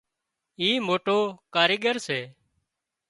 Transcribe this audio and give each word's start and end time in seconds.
اي 0.59 0.69
موٽو 0.87 1.17
ڪاريڳر 1.55 1.95
سي 2.07 2.19